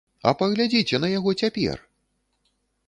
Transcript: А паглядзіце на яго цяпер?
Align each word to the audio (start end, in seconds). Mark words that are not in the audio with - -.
А 0.29 0.31
паглядзіце 0.39 0.95
на 1.03 1.11
яго 1.17 1.35
цяпер? 1.43 1.77